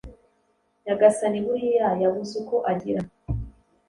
[0.83, 3.01] Nyagasani buriya yabuze uko agira